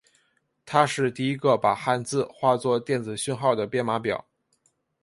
[0.65, 4.25] 它是第一个把汉字化作电子讯号的编码表。